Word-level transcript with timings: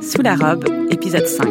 Sous 0.00 0.22
la 0.22 0.34
robe, 0.34 0.64
épisode 0.90 1.26
5. 1.26 1.46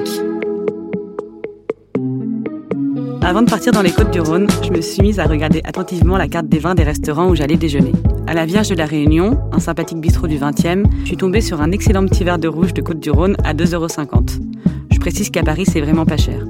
Avant 3.22 3.44
de 3.44 3.50
partir 3.50 3.72
dans 3.72 3.84
les 3.84 3.92
côtes 3.92 4.10
du 4.10 4.20
Rhône, 4.20 4.48
je 4.64 4.72
me 4.72 4.82
suis 4.82 5.04
mise 5.04 5.20
à 5.20 5.26
regarder 5.26 5.62
attentivement 5.66 6.18
la 6.18 6.28
carte 6.28 6.48
des 6.48 6.58
vins 6.58 6.74
des 6.74 6.84
restaurants 6.84 7.30
où 7.30 7.36
j'allais 7.36 7.58
déjeuner. 7.58 7.92
À 8.26 8.34
la 8.34 8.48
Vierge 8.48 8.70
de 8.70 8.76
la 8.76 8.86
Réunion, 8.86 9.40
un 9.52 9.60
sympathique 9.60 10.00
bistrot 10.00 10.26
du 10.26 10.38
20e, 10.38 10.86
je 11.02 11.06
suis 11.06 11.18
tombée 11.18 11.42
sur 11.42 11.62
un 11.62 11.72
excellent 11.72 12.04
petit 12.06 12.24
verre 12.24 12.40
de 12.40 12.48
rouge 12.48 12.74
de 12.74 12.82
Côte 12.82 13.00
du 13.00 13.12
Rhône 13.12 13.36
à 13.44 13.54
2,50€. 13.54 14.42
Je 14.92 15.00
précise 15.00 15.30
qu'à 15.30 15.44
Paris, 15.44 15.66
c'est 15.68 15.82
vraiment 15.82 16.06
pas 16.06 16.18
cher. 16.18 16.44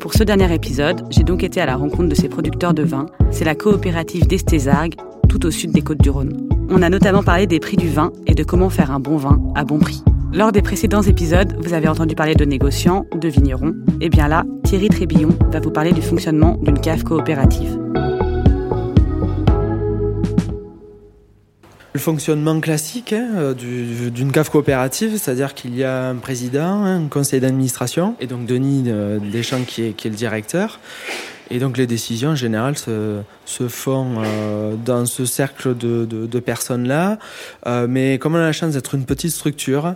Pour 0.00 0.14
ce 0.14 0.24
dernier 0.24 0.52
épisode, 0.54 1.04
j'ai 1.10 1.24
donc 1.24 1.42
été 1.44 1.60
à 1.60 1.66
la 1.66 1.76
rencontre 1.76 2.08
de 2.08 2.14
ces 2.14 2.30
producteurs 2.30 2.72
de 2.72 2.84
vin. 2.84 3.04
C'est 3.30 3.44
la 3.44 3.54
coopérative 3.54 4.26
d'Estésargues, 4.26 4.94
tout 5.28 5.44
au 5.44 5.50
sud 5.50 5.72
des 5.72 5.82
Côtes 5.82 6.02
du 6.02 6.08
Rhône. 6.08 6.48
On 6.70 6.80
a 6.80 6.88
notamment 6.88 7.22
parlé 7.22 7.46
des 7.46 7.60
prix 7.60 7.76
du 7.76 7.88
vin 7.88 8.12
et 8.26 8.34
de 8.34 8.44
comment 8.44 8.70
faire 8.70 8.90
un 8.90 9.00
bon 9.00 9.18
vin 9.18 9.42
à 9.54 9.64
bon 9.64 9.78
prix. 9.78 10.02
Lors 10.34 10.50
des 10.50 10.62
précédents 10.62 11.02
épisodes, 11.02 11.54
vous 11.60 11.74
avez 11.74 11.86
entendu 11.86 12.16
parler 12.16 12.34
de 12.34 12.44
négociants, 12.44 13.06
de 13.14 13.28
vignerons. 13.28 13.72
Et 14.00 14.08
bien 14.08 14.26
là, 14.26 14.42
Thierry 14.64 14.88
Trébillon 14.88 15.28
va 15.52 15.60
vous 15.60 15.70
parler 15.70 15.92
du 15.92 16.02
fonctionnement 16.02 16.56
d'une 16.60 16.80
cave 16.80 17.04
coopérative. 17.04 17.78
Le 21.92 22.00
fonctionnement 22.00 22.58
classique 22.58 23.12
hein, 23.12 23.54
d'une 23.54 24.32
cave 24.32 24.50
coopérative, 24.50 25.18
c'est-à-dire 25.18 25.54
qu'il 25.54 25.76
y 25.76 25.84
a 25.84 26.08
un 26.08 26.16
président, 26.16 26.82
un 26.82 27.06
conseil 27.06 27.38
d'administration, 27.38 28.16
et 28.18 28.26
donc 28.26 28.46
Denis 28.46 28.86
euh, 28.88 29.20
Deschamps 29.20 29.62
qui 29.64 29.82
est, 29.82 30.04
le 30.04 30.10
directeur. 30.10 30.80
Et 31.50 31.58
donc 31.58 31.76
les 31.76 31.86
décisions 31.86 32.30
en 32.30 32.34
général 32.34 32.76
se, 32.78 33.20
se 33.44 33.68
font 33.68 34.16
euh, 34.18 34.74
dans 34.76 35.06
ce 35.06 35.24
cercle 35.24 35.76
de, 35.76 36.04
de, 36.06 36.40
personnes-là. 36.40 37.18
Euh, 37.66 37.86
mais 37.88 38.18
comme 38.18 38.34
on 38.34 38.38
a 38.38 38.42
la 38.42 38.52
chance 38.52 38.72
d'être 38.72 38.94
une 38.94 39.04
petite 39.04 39.30
structure, 39.30 39.94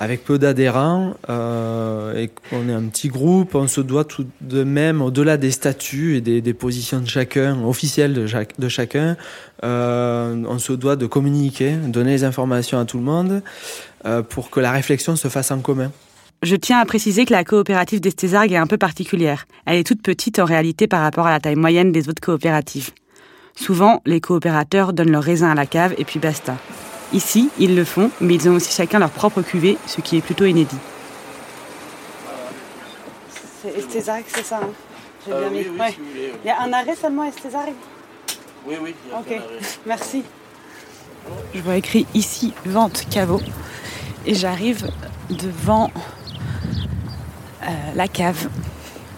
avec 0.00 0.24
peu 0.24 0.38
d'adhérents 0.38 1.14
euh, 1.28 2.16
et 2.16 2.28
qu'on 2.28 2.68
est 2.68 2.72
un 2.72 2.84
petit 2.84 3.08
groupe, 3.08 3.56
on 3.56 3.66
se 3.66 3.80
doit 3.80 4.04
tout 4.04 4.26
de 4.40 4.62
même, 4.62 5.02
au-delà 5.02 5.36
des 5.36 5.50
statuts 5.50 6.16
et 6.16 6.20
des, 6.20 6.40
des, 6.40 6.54
positions 6.54 7.00
de 7.00 7.08
chacun, 7.08 7.64
officielles 7.64 8.14
de, 8.14 8.26
chaque, 8.26 8.58
de 8.60 8.68
chacun, 8.68 9.16
on 9.62 10.58
se 10.58 10.72
doit 10.72 10.94
de 10.94 11.06
communiquer, 11.06 11.72
donner 11.72 12.12
les 12.12 12.24
informations 12.24 12.78
à 12.78 12.84
tout 12.84 12.98
le 12.98 13.04
monde 13.04 13.42
pour 14.28 14.50
que 14.50 14.60
la 14.60 14.70
réflexion 14.70 15.16
se 15.16 15.26
fasse 15.26 15.50
en 15.50 15.58
commun. 15.58 15.90
Je 16.42 16.54
tiens 16.56 16.78
à 16.78 16.84
préciser 16.84 17.24
que 17.24 17.32
la 17.32 17.42
coopérative 17.44 18.00
d'Estésargues 18.00 18.52
est 18.52 18.56
un 18.58 18.66
peu 18.66 18.78
particulière. 18.78 19.46
Elle 19.66 19.76
est 19.78 19.84
toute 19.86 20.02
petite 20.02 20.38
en 20.38 20.44
réalité 20.44 20.86
par 20.86 21.00
rapport 21.00 21.26
à 21.26 21.30
la 21.30 21.40
taille 21.40 21.56
moyenne 21.56 21.90
des 21.90 22.08
autres 22.08 22.20
coopératives. 22.22 22.90
Souvent, 23.56 24.02
les 24.06 24.20
coopérateurs 24.20 24.92
donnent 24.92 25.10
leur 25.10 25.24
raisin 25.24 25.50
à 25.50 25.54
la 25.56 25.66
cave 25.66 25.94
et 25.98 26.04
puis 26.04 26.20
basta. 26.20 26.56
Ici, 27.12 27.50
ils 27.58 27.74
le 27.74 27.84
font, 27.84 28.10
mais 28.20 28.34
ils 28.34 28.48
ont 28.48 28.52
aussi 28.54 28.72
chacun 28.72 29.00
leur 29.00 29.10
propre 29.10 29.42
cuvée, 29.42 29.78
ce 29.86 30.00
qui 30.00 30.16
est 30.16 30.20
plutôt 30.20 30.44
inédit. 30.44 30.76
C'est 33.62 33.76
Estésargues, 33.76 34.24
c'est 34.28 34.44
ça 34.44 34.60
hein 34.62 34.68
J'ai 35.26 35.32
bien 35.32 35.40
Euh, 35.40 35.50
mis. 35.50 35.58
oui, 35.58 35.66
oui, 35.72 35.78
Ouais. 35.80 35.90
si 35.90 35.96
vous 35.98 36.04
voulez, 36.10 36.30
oui. 36.32 36.38
Il 36.44 36.46
y 36.46 36.50
a 36.50 36.60
un 36.62 36.72
arrêt 36.72 36.94
seulement 36.94 37.24
Estésargues 37.24 37.74
Oui, 38.64 38.76
oui. 38.80 38.94
il 39.06 39.10
y 39.10 39.14
a 39.14 39.18
Ok, 39.18 39.32
un 39.32 39.36
arrêt. 39.38 39.58
merci. 39.86 40.22
Je 41.52 41.60
vois 41.60 41.76
écrit 41.76 42.06
ici 42.14 42.54
vente 42.64 43.06
caveau 43.10 43.40
et 44.24 44.34
j'arrive 44.34 44.88
devant 45.30 45.90
euh, 47.68 47.72
la 47.94 48.08
cave 48.08 48.48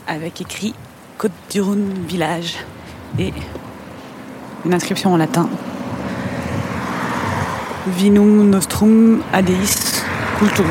avec 0.07 0.41
écrit 0.41 0.75
Côte 1.19 1.33
du 1.51 1.63
village 2.07 2.57
et 3.19 3.33
une 4.65 4.75
inscription 4.75 5.13
en 5.13 5.17
latin. 5.17 5.49
Vinum 7.87 8.49
nostrum 8.49 9.23
adeis 9.33 10.03
cultum. 10.39 10.67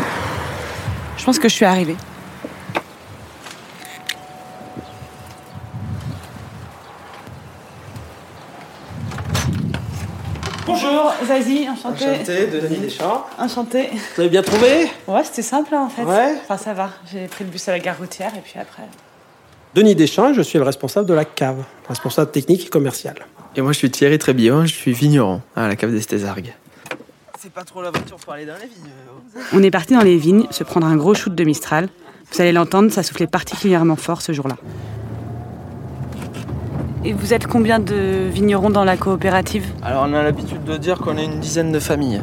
Je 1.18 1.24
pense 1.24 1.40
que 1.40 1.48
je 1.48 1.54
suis 1.54 1.66
arrivée. 1.66 1.96
Bonjour, 10.70 11.12
Zazie, 11.26 11.68
enchantée. 11.68 12.06
Enchanté, 12.06 12.46
Denis 12.46 12.78
Deschamps. 12.78 13.26
Enchantée. 13.40 13.90
Vous 14.16 14.22
avez 14.22 14.30
bien 14.30 14.44
trouvé? 14.44 14.88
Ouais, 15.08 15.24
c'était 15.24 15.42
simple 15.42 15.74
hein, 15.74 15.86
en 15.86 15.90
fait. 15.90 16.04
Ouais. 16.04 16.36
Enfin, 16.44 16.58
ça 16.58 16.76
va. 16.76 16.92
J'ai 17.12 17.26
pris 17.26 17.44
le 17.44 17.50
bus 17.50 17.68
à 17.68 17.72
la 17.72 17.80
gare 17.80 17.98
routière 17.98 18.32
et 18.38 18.42
puis 18.42 18.54
après. 18.60 18.84
Denis 19.74 19.96
Deschamps, 19.96 20.32
je 20.32 20.44
suis 20.44 20.60
le 20.60 20.64
responsable 20.64 21.08
de 21.08 21.16
la 21.16 21.26
cave, 21.26 21.64
responsable 21.88 22.30
technique 22.30 22.68
et 22.68 22.70
commercial. 22.70 23.16
Et 23.56 23.62
moi 23.62 23.72
je 23.72 23.80
suis 23.80 23.90
Thierry 23.90 24.20
Trébillon, 24.20 24.68
je 24.68 24.76
suis 24.76 24.94
vigneron 24.94 25.42
à 25.56 25.68
la 25.68 25.76
cave 25.76 25.92
d'Estésargues. 25.92 26.54
C'est 27.40 27.52
pas 27.52 27.64
trop 27.64 27.82
l'aventure 27.82 28.18
pour 28.18 28.34
aller 28.34 28.46
dans 28.46 28.54
les 28.54 28.68
vignes. 28.68 29.44
On 29.54 29.64
est 29.64 29.72
parti 29.72 29.96
dans 29.96 30.04
les 30.04 30.18
vignes 30.18 30.46
se 30.52 30.64
prendre 30.64 30.86
un 30.86 30.98
gros 30.98 31.16
shoot 31.16 31.34
de 31.34 31.44
Mistral. 31.46 31.90
Vous 32.32 32.42
allez 32.42 32.52
l'entendre, 32.52 32.92
ça 32.92 33.02
soufflait 33.02 33.26
particulièrement 33.26 33.96
fort 33.96 34.22
ce 34.22 34.34
jour-là. 34.34 34.56
Et 37.06 37.14
vous 37.14 37.34
êtes 37.34 37.48
combien 37.48 37.80
de 37.80 38.28
vignerons 38.30 38.70
dans 38.70 38.84
la 38.84 38.98
coopérative 38.98 39.66
Alors 39.84 40.06
on 40.10 40.14
a 40.14 40.22
l'habitude 40.22 40.66
de 40.66 40.76
dire 40.76 40.98
qu'on 40.98 41.18
est 41.18 41.24
une 41.24 41.40
dizaine 41.40 41.72
de 41.72 41.80
familles. 41.80 42.22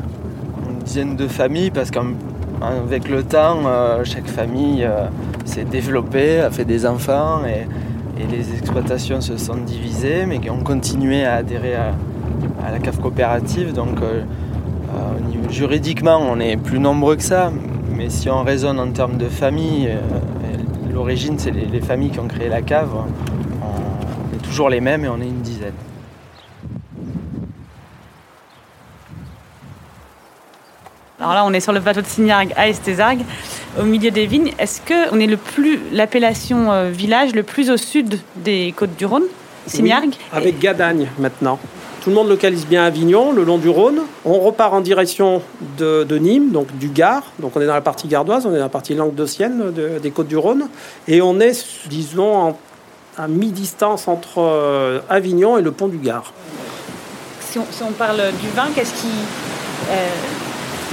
Une 0.69 0.79
dizaine 0.85 1.17
de 1.17 1.27
familles 1.29 1.71
parce 1.71 1.91
qu'avec 1.91 3.09
le 3.09 3.23
temps, 3.23 3.61
euh, 3.65 4.05
chaque 4.05 4.27
famille 4.27 4.85
euh, 4.85 5.07
s'est 5.47 5.65
développée, 5.65 6.41
a 6.41 6.51
fait 6.51 6.67
des 6.67 6.85
enfants 6.85 7.43
et, 7.47 7.67
les 8.19 8.55
exploitations 8.55 9.21
se 9.21 9.37
sont 9.37 9.57
divisées, 9.57 10.25
mais 10.25 10.39
qui 10.39 10.49
ont 10.49 10.63
continué 10.63 11.27
à 11.27 11.35
adhérer 11.35 11.75
à, 11.75 11.93
la 12.73 12.79
cave 12.79 12.99
coopérative. 12.99 13.75
Donc 13.75 14.01
euh, 14.01 14.23
juridiquement, 15.51 16.19
on 16.19 16.41
est 16.41 16.57
plus 16.57 16.79
nombreux 16.79 17.17
que 17.17 17.23
ça, 17.23 17.53
mais 17.95 18.09
si 18.09 18.31
on 18.31 18.43
raisonne 18.43 18.81
en 18.81 18.91
termes 18.91 19.19
de 19.19 19.29
famille, 19.29 19.91
l'origine 20.91 21.39
c'est 21.39 21.51
les, 21.51 21.67
les 21.67 21.81
familles 21.83 22.09
qui 22.09 22.21
ont 22.21 22.27
créé 22.27 22.49
la 22.49 22.63
cave. 22.63 22.89
Est 24.37 24.43
toujours 24.43 24.69
les 24.69 24.81
mêmes 24.81 25.05
et 25.05 25.09
on 25.09 25.21
est 25.21 25.27
une 25.27 25.41
dizaine. 25.43 25.75
Alors 31.19 31.33
là, 31.33 31.45
on 31.47 31.53
est 31.53 31.61
sur 31.61 31.73
le 31.73 31.81
plateau 31.81 32.03
de 32.03 32.07
Signargues 32.07 32.53
à 32.57 32.69
Estésargues, 32.69 33.23
au 33.81 33.85
milieu 33.85 34.11
des 34.11 34.27
vignes. 34.27 34.53
Est-ce 34.59 34.83
que 34.83 35.15
on 35.15 35.19
est 35.19 35.27
le 35.27 35.39
plus 35.39 35.81
l'appellation 35.93 36.71
euh, 36.73 36.91
village 36.91 37.35
le 37.35 37.43
plus 37.43 37.71
au 37.71 37.79
sud 37.79 38.19
des 38.37 38.75
côtes 38.77 38.97
du 38.97 39.07
Rhône 39.07 39.25
Signargues 39.67 40.11
Oui, 40.15 40.17
avec 40.39 40.59
Gadagne 40.59 41.09
maintenant. 41.19 41.59
Tout 42.03 42.11
le 42.11 42.17
monde 42.17 42.29
localise 42.29 42.67
bien 42.67 42.85
Avignon, 42.85 43.33
le 43.33 43.43
long 43.45 43.59
du 43.59 43.69
Rhône. 43.69 44.01
On 44.25 44.39
repart 44.39 44.73
en 44.75 44.81
direction 44.81 45.43
de, 45.79 46.05
de 46.05 46.19
Nîmes, 46.19 46.51
donc 46.53 46.77
du 46.77 46.89
Gard. 46.89 47.25
Donc 47.41 47.57
on 47.57 47.61
est 47.61 47.67
dans 47.67 47.75
la 47.75 47.81
partie 47.81 48.07
gardoise, 48.07 48.45
on 48.47 48.51
est 48.51 48.59
dans 48.59 48.65
la 48.65 48.69
partie 48.69 48.95
languedocienne 48.95 49.73
de- 49.73 49.99
des 50.01 50.11
côtes 50.13 50.29
du 50.29 50.37
Rhône. 50.37 50.69
Et 51.09 51.21
on 51.23 51.41
est, 51.41 51.67
disons, 51.89 52.37
en- 52.37 52.59
à 53.17 53.29
mi-distance 53.29 54.09
entre 54.09 54.39
euh, 54.39 55.01
Avignon 55.09 55.59
et 55.59 55.63
le 55.63 55.73
pont 55.73 55.89
du 55.89 55.99
Gard. 55.99 56.33
Si 57.41 57.59
on, 57.59 57.67
si 57.71 57.83
on 57.83 57.93
parle 57.93 58.21
du 58.41 58.49
vin, 58.55 58.67
qu'est-ce 58.75 58.95
qui. 58.95 59.09
euh, 59.91 59.95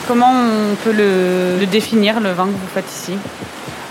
comment 0.08 0.32
on 0.32 0.76
peut 0.84 0.92
le, 0.94 1.60
le 1.60 1.66
définir, 1.66 2.20
le 2.20 2.32
vin 2.32 2.46
que 2.46 2.52
vous 2.52 2.74
faites 2.74 2.90
ici? 2.90 3.14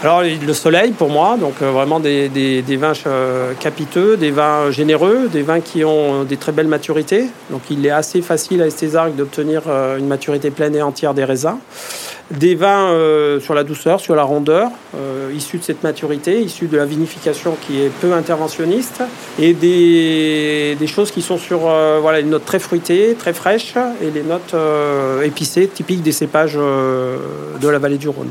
Alors 0.05 0.23
le 0.23 0.53
soleil 0.53 0.91
pour 0.91 1.11
moi, 1.11 1.37
donc 1.39 1.55
euh, 1.63 1.71
vraiment 1.71 2.01
des, 2.01 2.29
des- 2.29 2.61
des 2.63 2.77
vins 2.77 2.93
euh, 3.07 3.53
capiteux, 3.61 4.17
des 4.17 4.33
vins 4.33 4.71
généreux, 4.73 5.29
des 5.29 5.43
vins 5.43 5.61
qui 5.61 5.85
ont 5.85 6.25
des 6.25 6.37
très 6.37 6.51
belles 6.51 6.67
maturités. 6.67 7.27
Donc 7.51 7.63
il 7.71 7.87
est 7.87 7.91
assez 7.91 8.21
facile 8.21 8.63
à 8.63 8.67
Estésargues 8.67 9.15
d'obtenir 9.15 9.63
une 9.99 10.09
maturité 10.09 10.51
pleine 10.51 10.75
et 10.75 10.83
entière 10.83 11.15
des 11.15 11.25
raisins. 11.25 11.57
Des 12.31 12.55
vins 12.55 12.91
euh, 12.93 13.41
sur 13.41 13.53
la 13.53 13.63
douceur, 13.63 14.01
sur 14.01 14.15
la 14.15 14.23
rondeur, 14.23 14.71
euh, 14.97 15.31
issus 15.35 15.59
de 15.59 15.65
cette 15.65 15.83
maturité, 15.83 16.41
issus 16.41 16.67
de 16.67 16.79
la 16.79 16.87
vinification 16.87 17.57
qui 17.61 17.83
est 17.83 17.91
peu 17.91 18.15
interventionniste, 18.15 19.03
et 19.39 19.53
des, 19.53 20.77
des 20.79 20.87
choses 20.87 21.11
qui 21.11 21.21
sont 21.21 21.37
sur 21.37 21.69
euh, 21.69 21.99
voilà, 22.01 22.21
une 22.21 22.31
note 22.31 22.47
très 22.47 22.59
fruitée, 22.59 23.15
très 23.19 23.35
fraîche, 23.35 23.75
et 24.01 24.11
les 24.11 24.23
notes 24.23 24.55
euh, 24.55 25.23
épicées, 25.23 25.69
typiques 25.69 26.03
des 26.03 26.13
cépages 26.13 26.55
euh, 26.57 27.19
de 27.61 27.69
la 27.69 27.79
vallée 27.79 27.99
du 27.99 28.09
Rhône. 28.09 28.31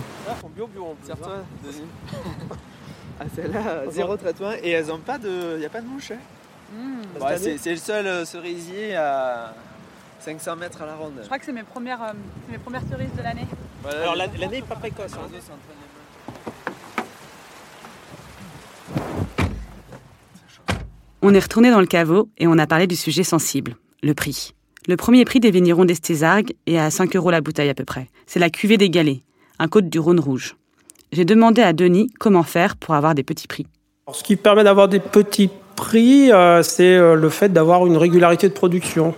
bio 0.56 0.66
bio, 0.68 0.96
Serre-toi, 1.06 1.34
Denis. 1.64 1.84
ah, 3.20 3.24
celle-là, 3.36 3.84
zéro 3.92 4.18
traitement. 4.18 4.52
Et 4.64 4.72
elles 4.72 4.92
ont 4.92 4.98
pas 5.00 5.20
de. 5.20 5.60
Y 5.60 5.66
a 5.66 5.70
pas 5.70 5.82
de 5.82 5.88
mouche, 5.88 6.12
hein 6.12 6.18
Ouais, 7.20 7.38
c'est, 7.38 7.58
c'est 7.58 7.72
le 7.72 7.78
seul 7.78 8.08
euh, 8.08 8.26
cerisier 8.26 8.96
à 8.96 9.54
500 10.22 10.56
mètres 10.56 10.82
à 10.82 10.86
la 10.86 10.96
ronde. 10.96 11.14
Je 11.20 11.26
crois 11.26 11.38
que 11.38 11.46
c'est 11.46 11.52
mes 11.52 11.64
premières, 11.64 12.14
mes 12.50 12.58
premières 12.58 12.84
cerises 12.90 13.14
de 13.18 13.22
l'année. 13.22 13.46
Voilà, 13.82 14.02
Alors 14.02 14.16
l'année 14.16 14.48
n'est 14.58 14.62
pas 14.62 14.76
précoce. 14.76 15.14
hein. 15.14 15.28
On 21.22 21.34
est 21.34 21.40
retourné 21.40 21.70
dans 21.72 21.80
le 21.80 21.86
caveau 21.88 22.30
et 22.38 22.48
on 22.48 22.58
a 22.58 22.68
parlé 22.68 22.88
du 22.88 22.96
sujet 22.96 23.24
sensible, 23.24 23.76
le 24.02 24.14
prix. 24.14 24.54
Le 24.88 24.98
premier 24.98 25.26
prix 25.26 25.40
des 25.40 25.52
vignerons 25.52 25.86
d'Estésargues 25.86 26.54
est 26.66 26.80
à 26.80 26.90
5 26.90 27.16
euros 27.16 27.30
la 27.30 27.42
bouteille 27.42 27.70
à 27.70 27.76
peu 27.76 27.86
près. 27.86 28.08
C'est 28.26 28.40
la 28.40 28.50
cuvée 28.50 28.78
des 28.78 28.90
galets, 28.90 29.20
un 29.60 29.68
côte 29.68 29.90
du 29.90 30.00
Rhône 30.00 30.20
rouge. 30.20 30.56
J'ai 31.12 31.26
demandé 31.26 31.62
à 31.62 31.74
Denis 31.74 32.10
comment 32.20 32.44
faire 32.44 32.76
pour 32.76 32.96
avoir 32.96 33.14
des 33.14 33.24
petits 33.24 33.48
prix. 33.48 33.68
Alors, 34.08 34.16
ce 34.16 34.24
qui 34.24 34.36
permet 34.36 34.64
d'avoir 34.64 34.88
des 34.88 35.00
petits 35.00 35.50
prix, 35.76 36.32
euh, 36.32 36.64
c'est 36.64 36.96
euh, 36.96 37.16
le 37.16 37.30
fait 37.30 37.50
d'avoir 37.50 37.86
une 37.86 37.98
régularité 37.98 38.50
de 38.50 38.54
production. 38.54 39.14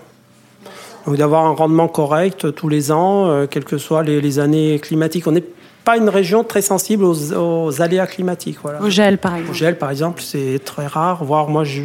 Donc 1.06 1.18
d'avoir 1.18 1.46
un 1.46 1.54
rendement 1.54 1.88
correct 1.88 2.54
tous 2.56 2.70
les 2.70 2.92
ans, 2.92 3.30
euh, 3.30 3.46
quelles 3.46 3.66
que 3.66 3.78
soient 3.78 4.04
les, 4.04 4.22
les 4.22 4.40
années 4.40 4.80
climatiques. 4.80 5.28
On 5.28 5.32
n'est 5.32 5.44
pas 5.84 5.98
une 5.98 6.10
région 6.10 6.44
très 6.44 6.62
sensible 6.62 7.04
aux, 7.04 7.82
aléas 7.82 8.08
climatiques. 8.08 8.58
Voilà. 8.64 8.82
Au 8.82 8.90
gel, 8.90 9.18
par 9.18 9.36
exemple. 9.36 9.52
Au 9.52 9.54
gel, 9.54 9.78
par 9.78 9.92
exemple, 9.92 10.22
c'est 10.22 10.60
très 10.64 10.88
rare. 10.88 11.24
Voire 11.24 11.50
moi, 11.50 11.64
je... 11.64 11.84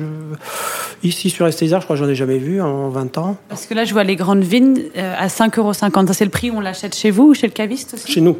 ici 1.03 1.31
sur 1.31 1.47
Estézard, 1.47 1.81
je 1.81 1.87
crois 1.87 1.97
que 1.97 2.03
j'en 2.03 2.09
ai 2.09 2.15
jamais 2.15 2.39
vu 2.39 2.63
en 2.63 2.89
20 2.91 3.19
ans. 3.19 3.37
Parce 3.49 3.67
que 3.67 3.75
là, 3.75 3.85
je 3.85 3.93
vois 3.93 4.05
les 4.05 4.17
grandes 4.17 4.45
vignes 4.45 4.83
euh, 4.97 5.15
à 5.19 5.27
5,50 5.27 5.59
euros. 5.59 5.73
C'est 6.13 6.25
le 6.25 6.31
prix 6.31 6.51
où 6.51 6.57
on 6.57 6.61
l'achète 6.61 6.95
chez 6.95 7.11
vous 7.11 7.31
ou 7.31 7.35
chez 7.35 7.47
le 7.47 7.53
caviste 7.53 7.95
aussi 7.95 8.11
Chez 8.11 8.21
nous. 8.21 8.39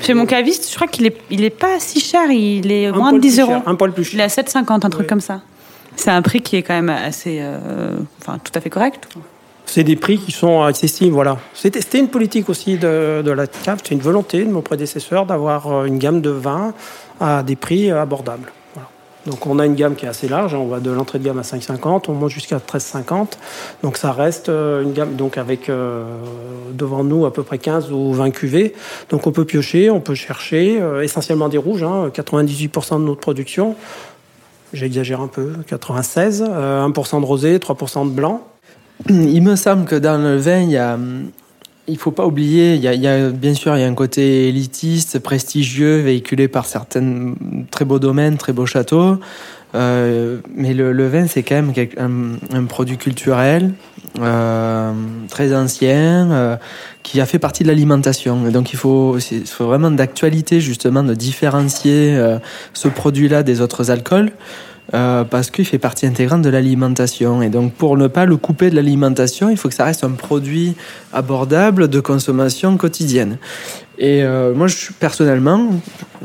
Chez 0.00 0.14
mon 0.14 0.26
caviste, 0.26 0.70
je 0.70 0.74
crois 0.76 0.86
qu'il 0.86 1.06
est, 1.06 1.16
il 1.30 1.42
est 1.42 1.50
pas 1.50 1.80
si 1.80 2.00
cher. 2.00 2.30
Il 2.30 2.70
est 2.70 2.92
moins 2.92 3.12
de 3.12 3.18
10 3.18 3.40
euros. 3.40 3.54
un 3.64 3.74
poil 3.74 3.92
plus 3.92 4.04
cher. 4.04 4.14
Il 4.14 4.20
est 4.20 4.24
à 4.24 4.42
7,50, 4.42 4.86
un 4.86 4.90
truc 4.90 5.06
comme 5.06 5.20
ça. 5.20 5.40
C'est 5.96 6.10
un 6.10 6.22
prix 6.22 6.42
qui 6.42 6.56
est 6.56 6.62
quand 6.62 6.74
même 6.74 6.90
assez, 6.90 7.38
euh, 7.40 7.98
enfin, 8.20 8.38
tout 8.38 8.52
à 8.54 8.60
fait 8.60 8.70
correct 8.70 9.08
c'est 9.70 9.84
des 9.84 9.96
prix 9.96 10.18
qui 10.18 10.32
sont 10.32 10.62
accessibles. 10.62 11.12
Voilà. 11.12 11.38
C'était 11.54 11.98
une 11.98 12.08
politique 12.08 12.48
aussi 12.48 12.76
de, 12.76 13.30
la 13.30 13.46
CAF, 13.46 13.78
c'était 13.78 13.94
une 13.94 14.00
volonté 14.00 14.44
de 14.44 14.50
mon 14.50 14.62
prédécesseur 14.62 15.26
d'avoir 15.26 15.68
euh, 15.68 15.84
une 15.84 15.98
gamme 15.98 16.20
de 16.20 16.30
vins 16.30 16.74
à 17.20 17.42
des 17.44 17.56
prix 17.56 17.90
euh, 17.90 18.02
abordables. 18.02 18.52
Donc 19.26 19.46
on 19.46 19.58
a 19.58 19.66
une 19.66 19.74
gamme 19.74 19.96
qui 19.96 20.06
est 20.06 20.08
assez 20.08 20.28
large, 20.28 20.54
hein. 20.54 20.58
on 20.58 20.66
va 20.66 20.80
de 20.80 20.90
l'entrée 20.90 21.18
de 21.18 21.24
gamme 21.24 21.38
à 21.38 21.42
5,50, 21.42 22.04
on 22.08 22.14
monte 22.14 22.30
jusqu'à 22.30 22.56
13,50. 22.56 23.32
Donc 23.82 23.98
ça 23.98 24.12
reste 24.12 24.48
euh, 24.48 24.82
une 24.82 24.92
gamme 24.92 25.14
donc 25.14 25.36
avec 25.38 25.70
devant 26.72 27.04
nous 27.04 27.26
à 27.26 27.32
peu 27.32 27.42
près 27.42 27.58
15 27.58 27.92
ou 27.92 28.12
20 28.12 28.30
cuvées. 28.30 28.74
Donc 29.10 29.26
on 29.26 29.30
peut 29.30 29.44
piocher, 29.44 29.90
on 29.90 30.00
peut 30.00 30.14
chercher, 30.14 30.80
essentiellement 31.02 31.48
des 31.48 31.58
rouges, 31.58 31.82
98% 31.82 32.94
hein, 32.94 32.98
de 32.98 33.04
notre 33.04 33.20
production. 33.20 33.76
J'exagère 34.72 35.20
un 35.20 35.28
peu, 35.28 35.52
96%, 35.68 36.92
1% 36.92 37.20
de 37.20 37.26
rosé, 37.26 37.58
3% 37.58 38.06
de 38.06 38.10
blanc. 38.10 38.42
Il 39.08 39.42
me 39.42 39.56
semble 39.56 39.84
que 39.84 39.96
dans 39.96 40.18
le 40.18 40.36
vin, 40.36 40.60
il 40.60 41.92
y 41.92 41.96
faut 41.96 42.10
pas 42.12 42.26
oublier, 42.26 42.76
y, 42.76 43.06
a, 43.06 43.30
bien 43.30 43.54
sûr 43.54 43.76
il 43.76 43.80
y 43.80 43.84
a 43.84 43.86
un 43.86 43.94
côté 43.94 44.48
élitiste, 44.48 45.18
prestigieux, 45.18 46.00
véhiculé 46.00 46.46
par 46.46 46.66
certains 46.66 47.34
très 47.70 47.84
beaux 47.84 47.98
domaines, 47.98 48.36
très 48.36 48.52
beaux 48.52 48.66
châteaux. 48.66 49.18
Euh, 49.74 50.38
mais 50.54 50.74
le, 50.74 51.08
vin, 51.08 51.26
c'est 51.26 51.42
quand 51.42 51.62
même 51.62 52.38
un, 52.52 52.64
produit 52.64 52.96
culturel 52.96 53.72
euh, 54.20 54.92
très 55.28 55.54
ancien 55.54 56.30
euh, 56.30 56.56
qui 57.02 57.20
a 57.20 57.26
fait 57.26 57.38
partie 57.38 57.62
de 57.62 57.68
l'alimentation. 57.68 58.50
Donc 58.50 58.72
il 58.72 58.78
faut 58.78 59.16
vraiment 59.60 59.90
d'actualité 59.90 60.60
justement 60.60 61.02
de 61.02 61.14
différencier 61.14 62.18
ce 62.72 62.88
produit-là 62.88 63.42
des 63.42 63.60
autres 63.60 63.90
alcools. 63.90 64.32
Euh, 64.92 65.22
parce 65.22 65.50
qu'il 65.50 65.64
fait 65.64 65.78
partie 65.78 66.06
intégrante 66.06 66.42
de 66.42 66.48
l'alimentation. 66.48 67.42
Et 67.42 67.48
donc 67.48 67.74
pour 67.74 67.96
ne 67.96 68.08
pas 68.08 68.24
le 68.24 68.36
couper 68.36 68.70
de 68.70 68.74
l'alimentation, 68.74 69.48
il 69.48 69.56
faut 69.56 69.68
que 69.68 69.74
ça 69.74 69.84
reste 69.84 70.02
un 70.02 70.10
produit 70.10 70.74
abordable 71.12 71.86
de 71.86 72.00
consommation 72.00 72.76
quotidienne. 72.76 73.38
Et 73.98 74.24
euh, 74.24 74.52
moi, 74.52 74.66
je, 74.66 74.76
personnellement, 74.98 75.68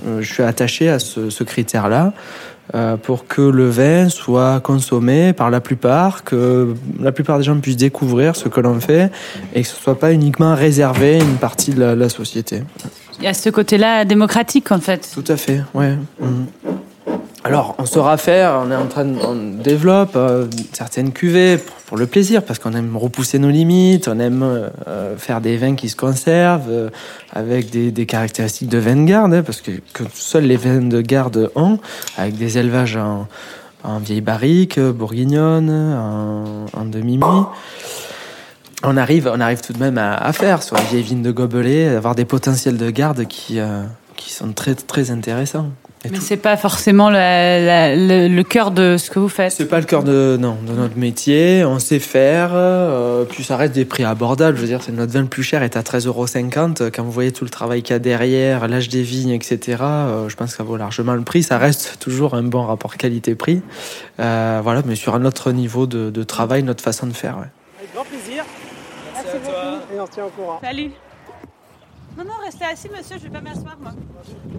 euh, 0.08 0.22
je 0.22 0.34
suis 0.34 0.42
attaché 0.42 0.90
à 0.90 0.98
ce, 0.98 1.30
ce 1.30 1.44
critère-là 1.44 2.14
pour 3.04 3.28
que 3.28 3.44
le 3.44 3.70
vin 3.70 4.10
soit 4.10 4.60
consommé 4.60 5.34
par 5.34 5.52
la 5.52 5.62
plupart, 5.62 6.24
que 6.24 6.74
la 7.00 7.12
plupart 7.12 7.38
des 7.38 7.44
gens 7.44 7.58
puissent 7.60 7.78
découvrir 7.78 8.36
ce 8.36 8.50
que 8.50 8.60
l'on 8.60 8.80
fait 8.80 9.12
et 9.54 9.62
que 9.62 9.68
ce 9.68 9.76
soit 9.76 9.98
pas 9.98 10.12
uniquement 10.12 10.56
réservé 10.56 11.20
à 11.20 11.24
une 11.24 11.38
partie 11.38 11.72
de 11.76 11.84
la, 11.84 12.10
société. 12.10 12.64
Il 13.20 13.24
y 13.24 13.28
a 13.28 13.36
ce 13.36 13.50
côté-là 13.52 14.04
démocratique 14.04 14.72
en 14.72 14.80
fait. 14.80 15.08
Tout 15.14 15.32
à 15.32 15.38
fait, 15.38 15.62
ouais. 15.76 15.96
Mmh. 16.20 16.26
Alors, 17.46 17.76
on 17.78 17.86
saura 17.86 18.18
faire, 18.18 18.60
on 18.66 18.72
est 18.72 18.76
en 18.76 18.88
train 18.88 19.06
de, 19.06 19.20
on 19.20 19.62
développe 19.62 20.14
euh, 20.16 20.48
certaines 20.74 21.12
cuvées 21.12 21.60
pour, 21.86 21.96
le 21.96 22.08
plaisir, 22.08 22.42
parce 22.42 22.58
qu'on 22.58 22.74
aime 22.74 22.98
repousser 22.98 23.38
nos 23.38 23.52
limites, 23.52 24.08
on 24.08 24.18
aime 24.18 24.42
euh, 24.88 25.16
faire 25.16 25.42
des 25.42 25.56
vins 25.56 25.76
qui 25.76 25.88
se 25.90 25.96
conservent 25.96 26.72
euh, 26.72 26.90
avec 27.32 27.70
des, 27.70 28.06
caractéristiques 28.08 28.70
de 28.70 28.80
vin 28.80 28.96
de 28.96 29.06
garde, 29.06 29.32
hein, 29.36 29.44
parce 29.44 29.62
que, 29.62 29.74
seuls 30.16 30.46
les 30.46 30.58
vins 30.58 30.82
de 30.82 31.02
garde 31.02 31.52
ont, 31.54 31.78
avec 32.18 32.36
des 32.36 32.58
élevages 32.58 32.98
en, 32.98 33.28
vieille 34.00 34.22
barrique, 34.22 34.80
bourguignonne, 34.80 35.70
en, 35.70 36.86
demi-muit. 36.86 37.46
On 38.82 38.98
arrive, 38.98 39.30
on 39.32 39.40
arrive 39.40 39.62
tout 39.62 39.74
de 39.74 39.80
même 39.80 40.00
à, 40.00 40.34
faire 40.34 40.64
sur 40.64 40.78
les 40.78 40.84
vieilles 40.86 41.04
vignes 41.04 41.22
de 41.22 41.32
gobelet, 41.32 41.90
avoir 41.90 42.16
des 42.16 42.26
potentiels 42.26 42.78
de 42.78 42.90
garde 42.90 43.26
qui, 43.26 43.60
qui 44.16 44.34
sont 44.34 44.52
très, 44.52 44.74
très 44.74 45.12
intéressants. 45.12 45.70
Mais 46.12 46.20
c'est 46.20 46.38
pas 46.38 46.58
forcément 46.58 47.10
le, 47.10 48.42
cœur 48.44 48.72
de 48.72 48.98
ce 48.98 49.10
que 49.10 49.20
vous 49.20 49.30
faites. 49.30 49.52
C'est 49.52 49.66
pas 49.66 49.80
le 49.80 49.86
cœur 49.86 50.04
de 50.04 50.38
non 50.40 50.58
de 50.66 50.74
notre 50.74 50.98
métier. 50.98 51.64
On 51.66 51.80
sait 51.80 52.00
faire. 52.00 52.52
Euh, 52.54 53.26
puis 53.26 53.44
ça 53.44 53.58
reste 53.58 53.74
des 53.74 53.86
prix 53.86 54.04
abordables. 54.04 54.58
Je 54.58 54.62
veux 54.62 54.68
dire, 54.68 54.82
c'est 54.84 54.92
notre 54.92 55.12
vin 55.12 55.22
le 55.22 55.28
plus 55.28 55.44
cher 55.44 55.64
est 55.64 55.78
à 55.78 55.82
13,50 55.82 56.08
euros. 56.08 56.92
Quand 56.94 57.04
vous 57.04 57.12
voyez 57.12 57.32
tout 57.32 57.44
le 57.44 57.50
travail 57.50 57.84
qu'il 57.84 57.94
y 57.94 57.96
a 57.96 58.00
derrière, 58.00 58.68
l'âge 58.68 58.90
des 58.90 59.04
vignes, 59.04 59.32
etc. 59.32 59.78
Euh, 59.82 60.30
je 60.30 60.36
pense 60.36 60.52
que 60.52 60.58
ça 60.58 60.64
vaut 60.64 60.78
largement 60.78 61.14
le 61.14 61.24
prix. 61.24 61.44
Ça 61.44 61.58
reste 61.58 61.98
toujours 62.00 62.34
un 62.34 62.44
bon 62.44 62.66
rapport 62.66 62.98
qualité-prix. 62.98 63.62
Euh, 64.20 64.60
voilà, 64.64 64.82
mais 64.86 64.96
sur 64.96 65.16
un 65.16 65.26
autre 65.26 65.52
niveau 65.52 65.88
de, 65.88 66.24
travail, 66.24 66.64
notre 66.64 66.84
façon 66.84 67.08
de 67.08 67.14
faire. 67.14 67.38
Avec 67.38 67.94
grand 67.94 68.04
plaisir. 68.04 68.44
Merci, 69.14 69.38
à 69.38 69.40
toi. 69.40 69.80
Et 69.96 70.00
on 70.00 70.06
se 70.06 70.12
tient 70.12 70.26
au 70.26 70.30
courant. 70.30 70.60
Salut. 70.62 70.92
Non, 72.18 72.24
non, 72.24 72.34
restez 72.44 72.66
assis, 72.66 72.90
monsieur, 72.90 73.18
je 73.18 73.24
vais 73.24 73.30
pas 73.30 73.42
m'asseoir, 73.42 73.78
moi. 73.82 73.92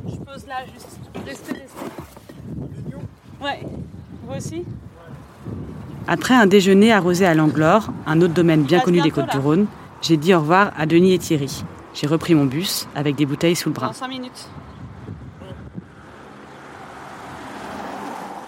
Je 0.07 0.17
pose 0.17 0.47
là, 0.47 0.57
juste. 0.73 1.01
Restez, 1.27 1.53
restez. 1.53 2.97
Ouais. 3.43 3.61
Vous 4.25 4.37
aussi? 4.37 4.65
Après 6.09 6.35
un 6.35 6.47
déjeuner 6.47 6.93
arrosé 6.93 7.25
à 7.27 7.35
l'Anglore, 7.35 7.89
un 8.07 8.21
autre 8.21 8.35
domaine 8.35 8.63
bien 8.63 8.81
connu 8.81 9.01
des 9.01 9.11
Côtes-du-Rhône, 9.11 9.67
j'ai 10.03 10.17
dit 10.17 10.35
au 10.35 10.41
revoir 10.41 10.73
à 10.77 10.87
Denis 10.87 11.15
et 11.15 11.19
Thierry. 11.19 11.65
J'ai 11.95 12.07
repris 12.07 12.35
mon 12.35 12.45
bus 12.45 12.87
avec 12.95 13.17
des 13.17 13.27
bouteilles 13.27 13.57
sous 13.57 13.71
le 13.71 13.75
bras. 13.75 13.89
Dans 13.89 13.93
5 13.93 14.09
minutes. 14.09 14.49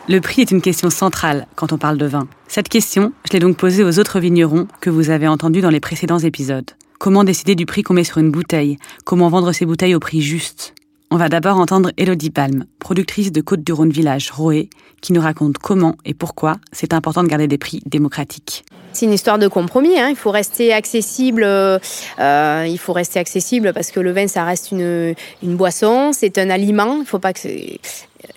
Le 0.09 0.21
prix 0.21 0.43
est 0.43 0.51
une 0.51 0.63
question 0.63 0.89
centrale 0.89 1.47
quand 1.55 1.73
on 1.73 1.79
parle 1.79 1.99
de 1.99 2.07
vin. 2.07 2.29
Cette 2.47 2.69
question, 2.69 3.13
je 3.27 3.33
l'ai 3.33 3.41
donc 3.41 3.57
posée 3.57 3.85
aux 3.85 3.99
autres 3.99 4.21
vignerons 4.21 4.67
que 4.81 4.89
vous 4.89 5.11
avez 5.11 5.29
entendus 5.29 5.61
dans 5.61 5.71
les 5.71 5.81
précédents 5.81 6.19
épisodes. 6.19 6.71
Comment 6.99 7.23
décider 7.23 7.55
du 7.55 7.65
prix 7.65 7.85
qu'on 7.85 7.95
met 7.95 8.03
sur 8.03 8.19
une 8.19 8.33
bouteille? 8.33 8.77
Comment 9.05 9.29
vendre 9.29 9.53
ces 9.53 9.65
bouteilles 9.65 9.95
au 9.95 10.01
prix 10.01 10.21
juste? 10.21 10.75
On 11.13 11.17
va 11.17 11.29
d'abord 11.29 11.57
entendre 11.57 11.93
Elodie 11.97 12.31
Palme, 12.31 12.65
productrice 12.81 13.31
de 13.31 13.41
Côte-du-Rhône 13.41 13.91
Village 13.91 14.33
Roé, 14.33 14.69
qui 15.01 15.13
nous 15.13 15.21
raconte 15.21 15.59
comment 15.59 15.95
et 16.05 16.13
pourquoi 16.13 16.57
c'est 16.73 16.93
important 16.93 17.23
de 17.23 17.29
garder 17.29 17.47
des 17.47 17.57
prix 17.57 17.81
démocratiques. 17.87 18.65
C'est 18.93 19.07
une 19.07 19.13
histoire 19.13 19.39
de 19.39 19.47
compromis. 19.47 19.97
Hein. 19.97 20.09
Il 20.11 20.17
faut 20.17 20.33
rester 20.33 20.73
accessible. 20.73 21.45
Euh, 21.45 21.79
il 22.19 22.79
faut 22.79 22.93
rester 22.93 23.21
accessible 23.21 23.73
parce 23.73 23.93
que 23.93 24.01
le 24.01 24.11
vin, 24.11 24.27
ça 24.27 24.43
reste 24.43 24.73
une, 24.73 25.15
une 25.45 25.57
boisson, 25.57 26.11
c'est 26.13 26.37
un 26.37 26.51
aliment. 26.51 26.99
Il 26.99 27.07
faut 27.07 27.21
pas 27.21 27.33
que 27.33 27.49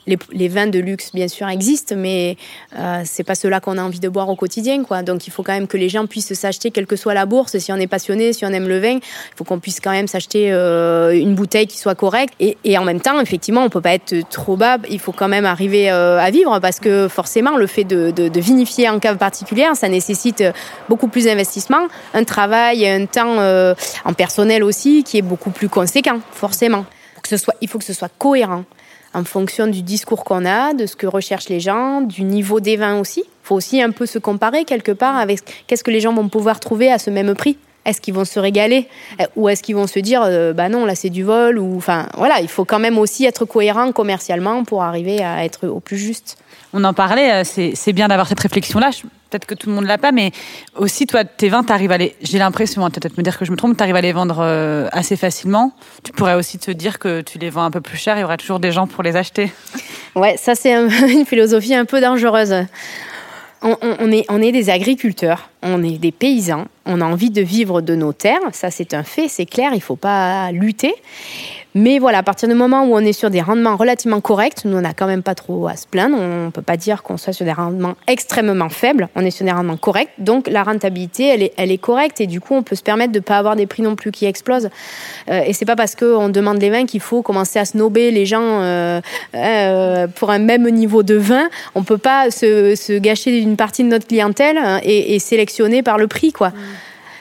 les, 0.08 0.48
vins 0.48 0.68
de 0.68 0.80
luxe, 0.80 1.12
bien 1.14 1.28
sûr, 1.28 1.48
existent, 1.48 1.96
mais 1.98 2.38
euh, 2.78 3.02
c'est 3.06 3.24
pas 3.24 3.36
cela 3.36 3.60
qu'on 3.60 3.78
a 3.78 3.84
envie 3.84 4.00
de 4.00 4.10
boire 4.10 4.30
au 4.30 4.36
quotidien, 4.36 4.84
quoi. 4.84 5.04
Donc, 5.04 5.28
il 5.28 5.32
faut 5.32 5.44
quand 5.44 5.54
même 5.54 5.68
que 5.68 5.78
les 5.78 5.90
gens 5.90 6.06
puissent 6.06 6.34
s'acheter, 6.34 6.72
quelle 6.72 6.86
que 6.86 6.96
soit 6.96 7.14
la 7.14 7.26
bourse. 7.26 7.58
Si 7.58 7.72
on 7.72 7.78
est 7.78 7.88
passionné, 7.88 8.34
si 8.34 8.46
on 8.46 8.50
aime 8.50 8.68
le 8.68 8.80
vin, 8.80 8.98
il 8.98 9.36
faut 9.36 9.44
qu'on 9.44 9.60
puisse 9.60 9.80
quand 9.80 9.92
même 9.92 10.08
s'acheter 10.08 10.52
euh, 10.52 11.12
une 11.14 11.36
bouteille 11.36 11.68
qui 11.68 11.78
soit 11.78 11.96
correcte. 11.96 12.34
Et, 12.40 12.78
en 12.78 12.84
même 12.84 13.02
temps, 13.02 13.20
effectivement, 13.20 13.64
on 13.64 13.70
peut 13.70 13.82
pas 13.82 13.94
être 13.94 14.16
trop 14.30 14.56
bas. 14.56 14.78
Il 14.90 15.00
faut 15.00 15.12
quand 15.12 15.28
même 15.28 15.46
arriver 15.46 15.92
euh, 15.92 16.20
à 16.20 16.32
vivre 16.32 16.60
parce 16.60 16.80
que 16.80 17.08
forcément, 17.08 17.58
le 17.58 17.68
fait 17.68 17.84
de, 17.84 18.40
vinifier 18.40 18.90
en 18.90 19.00
cave 19.00 19.18
particulière, 19.18 19.76
ça 19.76 19.88
nécessite 19.88 20.44
beaucoup 20.90 21.08
plus 21.08 21.26
d'investissement, 21.26 21.88
un 22.14 22.24
travail, 22.24 22.88
un 22.88 23.06
temps 23.06 23.40
euh, 23.40 23.76
en 24.04 24.14
personnel 24.14 24.64
aussi 24.64 25.04
qui 25.04 25.18
est 25.18 25.22
beaucoup 25.22 25.52
plus 25.52 25.70
conséquent, 25.70 26.20
forcément. 26.32 26.86
que 27.22 27.30
ce 27.30 27.38
soit, 27.38 27.54
il 27.62 27.68
faut 27.68 27.78
que 27.78 27.86
ce 27.86 27.94
soit 27.94 28.10
cohérent 28.18 28.64
en 29.13 29.24
fonction 29.24 29.68
du 29.68 29.82
discours 29.82 30.24
qu'on 30.24 30.46
a, 30.46 30.74
de 30.74 30.86
ce 30.86 30.96
que 30.96 31.08
recherchent 31.08 31.50
les 31.50 31.60
gens, 31.60 32.01
du 32.01 32.24
niveau 32.24 32.60
des 32.60 32.77
vins 32.77 33.00
aussi. 33.00 33.22
Il 33.25 33.48
faut 33.48 33.56
aussi 33.56 33.82
un 33.82 33.91
peu 33.91 34.06
se 34.06 34.20
comparer 34.20 34.65
quelque 34.65 34.91
part 34.91 35.18
avec 35.18 35.65
qu'est-ce 35.68 35.84
que 35.84 35.91
les 35.91 36.00
gens 36.00 36.13
vont 36.13 36.30
pouvoir 36.30 36.60
trouver 36.60 36.91
à 36.91 37.00
ce 37.00 37.10
même 37.10 37.34
prix. 37.36 37.58
Est-ce 37.84 38.00
qu'ils 38.00 38.13
vont 38.13 38.25
se 38.25 38.39
régaler? 38.39 38.88
Euh, 39.20 39.25
ou 39.36 39.50
est-ce 39.50 39.63
qu'ils 39.63 39.75
vont 39.75 39.88
se 39.88 40.00
dire 40.00 40.22
euh, 40.24 40.53
bah 40.53 40.70
non 40.70 40.86
là 40.86 40.94
c'est 40.94 41.10
du 41.10 41.24
vol 41.24 41.58
ou 41.58 41.77
enfin 41.77 42.08
voilà 42.15 42.39
il 42.39 42.48
faut 42.48 42.63
quand 42.63 42.77
même 42.77 43.00
aussi 43.00 43.25
être 43.25 43.46
cohérent 43.46 43.91
commercialement 43.91 44.63
pour 44.63 44.84
arriver 44.84 45.24
à 45.24 45.44
être 45.44 45.68
au 45.68 45.80
plus 45.80 45.98
juste. 45.98 46.38
On 46.74 46.84
en 46.84 46.94
parlait, 46.94 47.41
euh, 47.41 47.72
c'est 47.74 47.94
bien 47.94 48.08
d'avoir 48.08 48.27
cette 48.27 48.39
réflexion 48.39 48.80
là 48.80 48.91
peut-être 49.32 49.46
que 49.46 49.56
tout 49.56 49.70
le 49.70 49.76
monde 49.76 49.86
l'a 49.86 49.98
pas, 49.98 50.12
mais 50.12 50.32
aussi, 50.76 51.08
toi, 51.08 51.24
tes 51.24 51.50
vins, 51.50 51.64
t'arrives 51.64 51.92
à 51.92 51.98
les, 51.98 52.16
j'ai 52.22 52.38
l'impression, 52.38 52.86
hein, 52.86 52.90
peut-être 52.90 53.18
me 53.18 53.24
dire 53.24 53.38
que 53.40 53.46
je 53.46 53.52
me 53.52 53.58
trompe, 53.58 53.78
tu 53.78 53.84
arrives 53.84 53.96
à 53.96 54.02
les 54.02 54.12
vendre 54.12 54.40
euh, 54.40 54.90
assez 54.92 55.16
facilement. 55.16 55.72
Tu 56.04 56.12
pourrais 56.12 56.36
aussi 56.36 56.60
te 56.60 56.70
dire 56.70 57.00
que 57.00 57.22
tu 57.22 57.38
les 57.38 57.50
vends 57.50 57.64
un 57.64 57.72
peu 57.72 57.82
plus 57.82 57.98
cher, 57.98 58.18
il 58.18 58.22
y 58.22 58.24
aura 58.24 58.38
toujours 58.38 58.60
des 58.60 58.72
gens 58.72 58.88
pour 58.88 59.04
les 59.04 59.16
acheter. 59.16 59.52
Ouais, 60.16 60.36
ça, 60.38 60.54
c'est 60.56 60.74
une 61.12 61.26
philosophie 61.26 61.74
un 61.74 61.86
peu 61.86 62.02
dangereuse. 62.02 62.66
On, 63.64 64.12
est, 64.12 64.26
on 64.30 64.42
est 64.42 64.52
des 64.52 64.70
agriculteurs. 64.70 65.50
On 65.63 65.84
est 65.84 65.98
des 65.98 66.12
paysans, 66.12 66.65
on 66.86 67.01
a 67.01 67.06
envie 67.06 67.30
de 67.30 67.41
vivre 67.41 67.82
de 67.82 67.96
nos 67.96 68.13
terres, 68.13 68.39
ça 68.51 68.72
c'est 68.72 68.94
un 68.94 69.03
fait, 69.03 69.27
c'est 69.27 69.46
clair, 69.46 69.72
il 69.74 69.77
ne 69.77 69.82
faut 69.82 69.96
pas 69.96 70.51
lutter. 70.51 70.94
Mais 71.74 72.00
voilà, 72.00 72.18
à 72.18 72.24
partir 72.24 72.50
du 72.50 72.56
moment 72.56 72.84
où 72.84 72.96
on 72.96 73.00
est 73.00 73.13
sur 73.13 73.30
des 73.30 73.39
rendements 73.39 73.77
relativement 73.77 74.20
corrects, 74.20 74.65
nous 74.65 74.77
on 74.77 74.82
n'a 74.82 74.94
quand 74.94 75.08
même 75.08 75.24
pas 75.24 75.36
trop 75.36 75.68
à 75.68 75.77
se 75.77 75.88
plaindre, 75.88 76.18
on 76.20 76.48
ne 76.48 76.50
peut 76.50 76.62
pas 76.62 76.75
dire 76.75 77.01
qu'on 77.01 77.15
soit 77.15 77.32
sur 77.32 77.46
des 77.46 77.53
rendements 77.53 77.96
extrêmement 78.08 78.68
faibles, 78.68 79.08
on 79.15 79.24
est 79.24 79.32
sur 79.32 79.46
des 79.46 79.53
rendements 79.53 79.77
corrects, 79.77 80.10
donc 80.18 80.50
la 80.50 80.63
rentabilité 80.63 81.27
elle 81.27 81.44
est, 81.44 81.53
elle 81.56 81.72
est 81.72 81.77
correcte. 81.77 82.20
Et 82.20 82.27
du 82.27 82.41
coup 82.41 82.56
on 82.56 82.63
peut 82.63 82.75
se 82.75 82.84
permettre 82.84 83.13
de 83.13 83.20
ne 83.20 83.24
pas 83.24 83.38
avoir 83.38 83.56
des 83.56 83.68
prix 83.68 83.84
non 83.84 83.96
plus 83.96 84.12
qui 84.12 84.25
explosent. 84.25 84.70
Euh, 85.30 85.44
et 85.46 85.53
c'est 85.53 85.65
pas 85.65 85.77
parce 85.77 85.96
qu'on 85.96 86.27
demande 86.27 86.60
les 86.60 86.70
vins 86.70 86.86
qu'il 86.86 87.00
faut 87.00 87.22
commencer 87.22 87.58
à 87.58 87.63
snober 87.63 88.12
les 88.12 88.25
gens 88.25 88.41
euh, 88.62 89.00
euh, 89.36 90.08
pour 90.08 90.30
un 90.30 90.39
même 90.39 90.70
niveau 90.70 91.03
de 91.03 91.15
vin, 91.15 91.48
on 91.75 91.84
peut 91.84 91.98
pas 91.98 92.32
se, 92.32 92.98
gâcher 92.98 93.39
d'une 93.39 93.56
partie 93.56 93.84
de 93.84 93.89
notre 93.89 94.08
clientèle 94.08 94.58
hein, 94.58 94.82
et, 94.84 95.20
sélectionner 95.20 95.50
par 95.84 95.98
le 95.98 96.08
prix 96.08 96.31
quoi. 96.31 96.51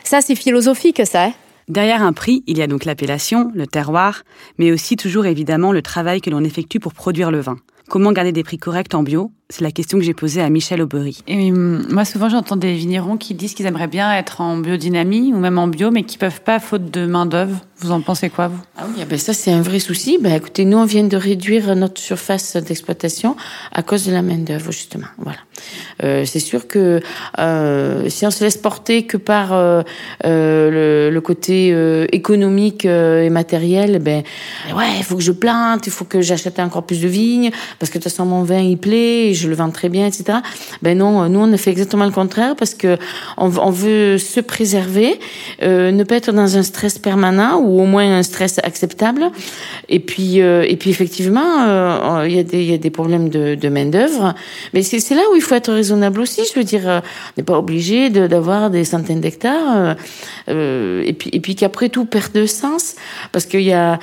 Ça 0.04 0.20
c'est 0.20 0.34
philosophique 0.34 1.02
ça. 1.04 1.26
Hein 1.26 1.32
Derrière 1.68 2.02
un 2.02 2.12
prix, 2.12 2.42
il 2.48 2.58
y 2.58 2.62
a 2.62 2.66
donc 2.66 2.84
l'appellation, 2.84 3.52
le 3.54 3.64
terroir, 3.64 4.24
mais 4.58 4.72
aussi 4.72 4.96
toujours 4.96 5.26
évidemment 5.26 5.70
le 5.70 5.82
travail 5.82 6.20
que 6.20 6.28
l'on 6.28 6.42
effectue 6.42 6.80
pour 6.80 6.94
produire 6.94 7.30
le 7.30 7.40
vin. 7.40 7.58
Comment 7.88 8.10
garder 8.10 8.32
des 8.32 8.42
prix 8.42 8.58
corrects 8.58 8.92
en 8.94 9.04
bio? 9.04 9.30
C'est 9.50 9.62
la 9.62 9.72
question 9.72 9.98
que 9.98 10.04
j'ai 10.04 10.14
posée 10.14 10.40
à 10.40 10.48
Michel 10.48 10.80
Aubery. 10.80 11.18
Et 11.26 11.50
hum, 11.50 11.84
moi, 11.90 12.04
souvent, 12.04 12.28
j'entends 12.28 12.56
des 12.56 12.72
vignerons 12.72 13.16
qui 13.16 13.34
disent 13.34 13.54
qu'ils 13.54 13.66
aimeraient 13.66 13.88
bien 13.88 14.12
être 14.16 14.40
en 14.40 14.56
biodynamie 14.56 15.32
ou 15.34 15.38
même 15.38 15.58
en 15.58 15.66
bio, 15.66 15.90
mais 15.90 16.04
qui 16.04 16.18
peuvent 16.18 16.40
pas 16.40 16.60
faute 16.60 16.88
de 16.92 17.04
main 17.04 17.26
d'œuvre. 17.26 17.60
Vous 17.80 17.92
en 17.92 18.02
pensez 18.02 18.28
quoi, 18.28 18.48
vous? 18.48 18.60
Ah 18.76 18.82
oui, 18.86 19.02
ben 19.08 19.18
ça 19.18 19.32
c'est 19.32 19.50
un 19.50 19.62
vrai 19.62 19.78
souci. 19.78 20.18
Ben 20.20 20.34
écoutez, 20.34 20.66
nous 20.66 20.76
on 20.76 20.84
vient 20.84 21.04
de 21.04 21.16
réduire 21.16 21.74
notre 21.74 21.98
surface 21.98 22.56
d'exploitation 22.56 23.36
à 23.72 23.82
cause 23.82 24.04
de 24.04 24.12
la 24.12 24.20
main 24.20 24.36
d'œuvre 24.36 24.70
justement. 24.70 25.06
Voilà. 25.16 25.38
Euh, 26.02 26.26
c'est 26.26 26.40
sûr 26.40 26.68
que 26.68 27.00
euh, 27.38 28.08
si 28.10 28.26
on 28.26 28.30
se 28.30 28.44
laisse 28.44 28.58
porter 28.58 29.04
que 29.06 29.16
par 29.16 29.54
euh, 29.54 29.82
euh 30.26 30.70
le, 30.70 31.14
le, 31.14 31.20
côté 31.22 31.72
euh, 31.72 32.06
économique 32.12 32.84
euh, 32.84 33.22
et 33.22 33.30
matériel, 33.30 33.98
ben 33.98 34.22
ouais, 34.76 34.98
il 34.98 35.04
faut 35.04 35.16
que 35.16 35.22
je 35.22 35.32
plante, 35.32 35.86
il 35.86 35.92
faut 35.92 36.04
que 36.04 36.20
j'achète 36.20 36.58
encore 36.58 36.84
plus 36.84 37.00
de 37.00 37.08
vignes 37.08 37.50
parce 37.78 37.90
que 37.90 37.96
de 37.96 38.02
toute 38.02 38.12
façon 38.12 38.26
mon 38.26 38.42
vin 38.42 38.60
il 38.60 38.76
plaît, 38.76 39.32
je 39.40 39.48
le 39.48 39.54
vends 39.54 39.70
très 39.70 39.88
bien, 39.88 40.06
etc. 40.06 40.38
Ben 40.82 40.96
non, 40.96 41.28
nous 41.28 41.40
on 41.40 41.52
a 41.52 41.56
fait 41.56 41.70
exactement 41.70 42.04
le 42.04 42.10
contraire 42.10 42.56
parce 42.56 42.74
que 42.74 42.96
on, 43.36 43.48
veut 43.48 44.18
se 44.18 44.40
préserver, 44.40 45.18
ne 45.62 46.02
pas 46.04 46.16
être 46.16 46.32
dans 46.32 46.56
un 46.56 46.62
stress 46.62 46.98
permanent 46.98 47.58
ou 47.58 47.80
au 47.80 47.86
moins 47.86 48.18
un 48.18 48.22
stress 48.22 48.58
acceptable. 48.62 49.30
Et 49.88 50.00
puis, 50.00 50.40
euh, 50.40 50.64
et 50.68 50.76
puis 50.76 50.90
effectivement, 50.90 51.64
euh, 51.66 52.26
il 52.28 52.34
y, 52.34 52.72
a 52.72 52.78
des, 52.78 52.90
problèmes 52.90 53.28
de, 53.28 53.68
main 53.68 53.86
d'œuvre, 53.86 54.34
mais 54.72 54.82
c'est 54.82 55.14
là 55.14 55.22
où 55.32 55.36
il 55.36 55.42
faut 55.42 55.54
être 55.54 55.72
raisonnable 55.72 56.20
aussi. 56.20 56.42
Je 56.52 56.58
veux 56.58 56.64
dire, 56.64 56.88
euh, 56.88 57.00
on 57.00 57.32
n'est 57.38 57.44
pas 57.44 57.58
obligé 57.58 58.10
d'avoir 58.10 58.70
des 58.70 58.84
centaines 58.84 59.20
d'hectares, 59.20 59.96
euh, 60.48 61.02
et 61.04 61.12
puis, 61.12 61.30
et 61.32 61.40
puis 61.40 61.54
qu'après 61.54 61.88
tout 61.88 62.04
perd 62.04 62.32
de 62.32 62.46
sens, 62.46 62.96
parce 63.32 63.46
qu'il 63.46 63.62
y 63.62 63.72
a 63.72 63.98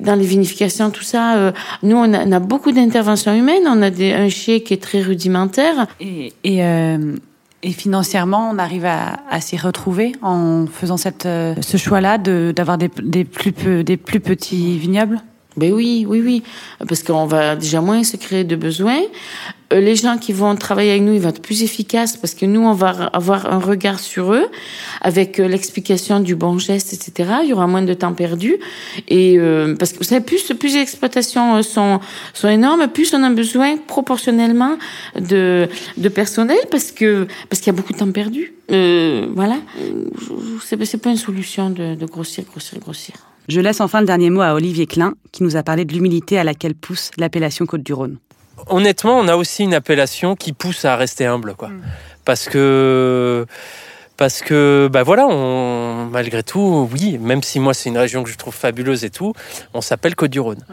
dans 0.00 0.14
les 0.14 0.26
vinifications 0.26 0.90
tout 0.90 1.02
ça. 1.02 1.52
nous, 1.82 1.96
on 1.96 2.12
a, 2.12 2.24
on 2.24 2.32
a 2.32 2.38
beaucoup 2.38 2.72
d'interventions 2.72 3.34
humaines. 3.34 3.64
On 3.66 3.82
a 3.82 3.90
des, 3.90 4.12
un 4.12 4.28
qui 4.34 4.74
est 4.74 4.82
très 4.82 5.00
rudimentaire. 5.00 5.86
Et, 6.00 6.32
et 6.42 7.72
financièrement, 7.72 8.50
on 8.52 8.58
arrive 8.58 8.84
à, 8.84 9.40
s'y 9.40 9.56
retrouver 9.56 10.12
en 10.22 10.66
faisant 10.66 10.96
cette, 10.96 11.22
ce 11.22 11.76
choix-là 11.76 12.18
d'avoir 12.18 12.78
des, 12.78 12.90
des, 13.02 13.24
plus, 13.24 13.84
des 13.84 13.96
plus 13.96 14.20
petits 14.20 14.78
vignobles 14.78 15.20
ben 15.56 15.72
oui, 15.72 16.04
oui, 16.08 16.20
oui, 16.20 16.42
parce 16.88 17.02
qu'on 17.04 17.26
va 17.26 17.54
déjà 17.54 17.80
moins 17.80 18.02
se 18.02 18.16
créer 18.16 18.42
de 18.42 18.56
besoins. 18.56 19.02
Euh, 19.72 19.80
les 19.80 19.96
gens 19.96 20.18
qui 20.18 20.32
vont 20.32 20.54
travailler 20.56 20.90
avec 20.90 21.02
nous, 21.02 21.14
ils 21.14 21.20
vont 21.20 21.30
être 21.30 21.42
plus 21.42 21.62
efficaces 21.62 22.16
parce 22.16 22.34
que 22.34 22.46
nous, 22.46 22.60
on 22.60 22.72
va 22.72 22.90
avoir 23.12 23.52
un 23.52 23.58
regard 23.58 23.98
sur 23.98 24.32
eux 24.32 24.46
avec 25.00 25.40
euh, 25.40 25.48
l'explication 25.48 26.20
du 26.20 26.34
bon 26.34 26.58
geste, 26.58 26.92
etc. 26.92 27.38
Il 27.42 27.50
y 27.50 27.52
aura 27.52 27.66
moins 27.66 27.82
de 27.82 27.94
temps 27.94 28.12
perdu. 28.12 28.56
Et 29.08 29.38
euh, 29.38 29.74
parce 29.76 29.92
que 29.92 29.98
vous 29.98 30.04
savez, 30.04 30.24
plus, 30.24 30.48
les 30.48 30.76
exploitations 30.76 31.62
sont, 31.62 32.00
sont 32.32 32.48
énormes, 32.48 32.88
plus 32.88 33.14
on 33.14 33.22
a 33.22 33.30
besoin 33.30 33.76
proportionnellement 33.76 34.76
de, 35.18 35.68
de 35.96 36.08
personnel 36.08 36.58
parce 36.70 36.92
que 36.92 37.26
parce 37.48 37.60
qu'il 37.60 37.72
y 37.72 37.74
a 37.74 37.76
beaucoup 37.76 37.92
de 37.92 37.98
temps 37.98 38.10
perdu. 38.10 38.54
Euh, 38.70 39.26
voilà, 39.34 39.56
c'est 40.62 40.96
pas 40.96 41.10
une 41.10 41.16
solution 41.16 41.70
de, 41.70 41.94
de 41.94 42.06
grossir, 42.06 42.44
grossir, 42.44 42.78
grossir. 42.78 43.14
Je 43.48 43.60
laisse 43.60 43.80
enfin 43.80 44.00
le 44.00 44.06
dernier 44.06 44.30
mot 44.30 44.40
à 44.40 44.54
Olivier 44.54 44.86
Klein, 44.86 45.14
qui 45.32 45.42
nous 45.42 45.56
a 45.56 45.62
parlé 45.62 45.84
de 45.84 45.92
l'humilité 45.92 46.38
à 46.38 46.44
laquelle 46.44 46.74
pousse 46.74 47.10
l'appellation 47.18 47.66
Côte-du-Rhône 47.66 48.16
honnêtement, 48.68 49.18
on 49.18 49.28
a 49.28 49.36
aussi 49.36 49.64
une 49.64 49.74
appellation 49.74 50.36
qui 50.36 50.52
pousse 50.52 50.84
à 50.84 50.96
rester 50.96 51.26
humble, 51.26 51.54
quoi. 51.54 51.68
Mm. 51.68 51.82
Parce 52.24 52.48
que 52.48 53.46
parce 54.16 54.42
que 54.42 54.88
bah 54.90 55.02
voilà, 55.02 55.26
on, 55.26 56.06
malgré 56.06 56.42
tout, 56.42 56.88
oui, 56.92 57.18
même 57.18 57.42
si 57.42 57.60
moi 57.60 57.74
c'est 57.74 57.88
une 57.88 57.98
région 57.98 58.22
que 58.22 58.30
je 58.30 58.36
trouve 58.36 58.54
fabuleuse 58.54 59.04
et 59.04 59.10
tout, 59.10 59.32
on 59.72 59.80
s'appelle 59.80 60.14
Côte-du-Rhône. 60.14 60.64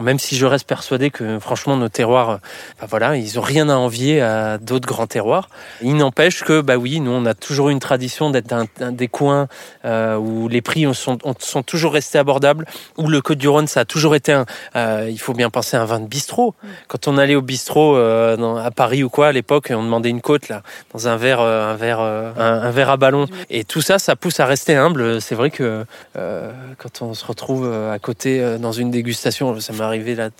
Même 0.00 0.20
si 0.20 0.36
je 0.36 0.46
reste 0.46 0.66
persuadé 0.66 1.10
que 1.10 1.40
franchement 1.40 1.76
nos 1.76 1.88
terroirs, 1.88 2.38
bah 2.80 2.86
voilà, 2.88 3.16
ils 3.16 3.38
ont 3.38 3.42
rien 3.42 3.68
à 3.68 3.74
envier 3.74 4.20
à 4.20 4.58
d'autres 4.58 4.86
grands 4.86 5.08
terroirs. 5.08 5.48
Il 5.80 5.96
n'empêche 5.96 6.44
que 6.44 6.60
bah 6.60 6.76
oui, 6.76 7.00
nous 7.00 7.10
on 7.10 7.26
a 7.26 7.34
toujours 7.34 7.70
eu 7.70 7.72
une 7.72 7.80
tradition 7.80 8.30
d'être 8.30 8.52
un, 8.52 8.66
un, 8.80 8.92
des 8.92 9.08
coins 9.08 9.48
euh, 9.84 10.16
où 10.16 10.46
les 10.48 10.60
prix 10.60 10.86
sont, 10.94 11.18
sont 11.38 11.62
toujours 11.62 11.94
restés 11.94 12.18
abordables, 12.18 12.66
où 12.96 13.08
le 13.08 13.20
Côte-du-Rhône 13.20 13.66
ça 13.66 13.80
a 13.80 13.84
toujours 13.84 14.14
été 14.14 14.32
un, 14.32 14.46
euh, 14.76 15.08
il 15.10 15.18
faut 15.18 15.32
bien 15.32 15.50
penser 15.50 15.76
à 15.76 15.82
un 15.82 15.86
vin 15.86 15.98
de 15.98 16.06
bistrot. 16.06 16.54
Quand 16.88 17.08
on 17.08 17.18
allait 17.18 17.34
au 17.34 17.42
bistrot 17.42 17.96
euh, 17.96 18.36
dans, 18.36 18.56
à 18.56 18.70
Paris 18.70 19.02
ou 19.02 19.08
quoi 19.08 19.28
à 19.28 19.32
l'époque, 19.32 19.72
on 19.74 19.82
demandait 19.82 20.10
une 20.10 20.20
côte 20.20 20.48
là 20.48 20.62
dans 20.92 21.08
un 21.08 21.16
verre, 21.16 21.40
un 21.40 21.74
verre, 21.74 22.00
un, 22.00 22.34
un 22.38 22.70
verre 22.70 22.81
à 22.90 22.96
ballon. 22.96 23.26
Et 23.50 23.64
tout 23.64 23.80
ça, 23.80 23.98
ça 23.98 24.16
pousse 24.16 24.40
à 24.40 24.46
rester 24.46 24.74
humble. 24.74 25.20
C'est 25.20 25.34
vrai 25.34 25.50
que 25.50 25.84
euh, 26.16 26.52
quand 26.78 27.02
on 27.02 27.14
se 27.14 27.24
retrouve 27.24 27.72
à 27.72 27.98
côté 27.98 28.58
dans 28.58 28.72
une 28.72 28.90
dégustation, 28.90 29.58
ça 29.60 29.72
m'est 29.72 29.80
arrivé 29.80 30.14
là 30.14 30.30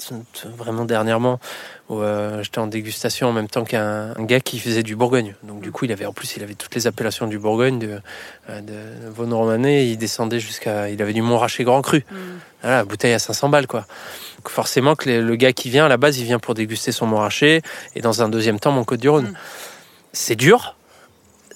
vraiment 0.57 0.85
dernièrement 0.85 1.39
où 1.93 2.01
euh, 2.01 2.43
j'étais 2.43 2.59
en 2.59 2.67
dégustation 2.67 3.29
en 3.29 3.33
même 3.33 3.49
temps 3.49 3.65
qu'un 3.65 4.15
gars 4.21 4.41
qui 4.41 4.59
faisait 4.59 4.83
du 4.83 4.97
Bourgogne. 4.97 5.35
Donc 5.43 5.61
du 5.61 5.73
coup, 5.73 5.85
il 5.85 5.93
avait 5.93 6.07
en 6.07 6.13
plus, 6.13 6.37
il 6.37 6.43
avait 6.43 6.55
toutes 6.55 6.75
les 6.75 6.87
appellations 6.87 7.27
du 7.27 7.39
Bourgogne, 7.39 7.79
de, 7.79 8.01
euh, 8.49 8.61
de 8.61 9.11
Vaune 9.11 9.35
Romanée. 9.35 9.85
Il 9.85 9.99
descendait 9.99 10.41
jusqu'à, 10.41 10.89
il 10.89 11.03
avait 11.03 11.13
du 11.13 11.21
Montrachet 11.23 11.65
Grand 11.65 11.83
Cru. 11.83 12.05
Mm. 12.11 12.17
Voilà, 12.63 12.85
bouteille 12.85 13.13
à 13.13 13.19
500 13.19 13.51
balles 13.51 13.67
quoi. 13.67 13.85
Donc 14.39 14.49
forcément 14.49 14.95
que 14.95 15.11
le, 15.11 15.21
le, 15.21 15.37
gars 15.37 15.53
qui 15.53 15.69
vient 15.69 15.85
à 15.85 15.89
la 15.89 15.99
base, 15.99 16.19
il 16.19 16.25
vient 16.25 16.39
pour 16.39 16.55
déguster 16.55 16.93
son 16.93 17.07
Montrachet 17.07 17.61
et 17.95 18.01
dans 18.01 18.23
un 18.23 18.29
deuxième 18.29 18.59
temps 18.59 18.73
mon 18.73 18.85
Côte 18.85 19.01
du 19.01 19.11
Rhône. 19.11 19.29
Mm. 19.29 19.35
C'est 20.15 20.37
dur, 20.37 20.77